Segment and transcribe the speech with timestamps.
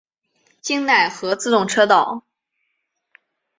[0.61, 2.25] 京奈和自动车道。